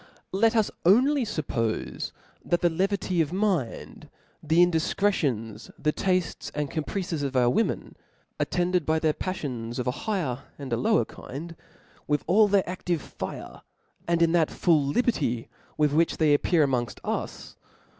Let 0.31 0.55
us 0.55 0.71
only 0.83 1.23
fuppofe 1.25 2.11
that 2.43 2.61
the 2.61 2.69
kvky 2.71 3.21
of 3.21 3.31
mind, 3.31 4.09
the 4.41 4.57
indifcretions, 4.65 5.69
die 5.79 5.91
taftcs 5.91 6.49
and 6.55 6.71
caprices 6.71 7.21
of 7.21 7.35
our• 7.35 7.51
women, 7.53 7.95
attended 8.39 8.83
by 8.83 8.97
their 8.97 9.13
pafllops 9.13 9.77
of 9.77 9.85
a 9.85 9.91
higher, 9.91 10.39
and 10.57 10.73
a 10.73 10.77
lower 10.77 11.05
kif)d> 11.05 11.55
with 12.07 12.23
all 12.25 12.47
their 12.47 12.63
a£):ive 12.63 13.15
(ire^ 13.19 13.61
and 14.07 14.23
in 14.23 14.31
that 14.31 14.49
full 14.49 14.83
liberty 14.87 15.49
with 15.77 15.93
which 15.93 16.17
they 16.17 16.33
appear 16.33 16.65
amongft 16.65 16.97
us 17.03 17.55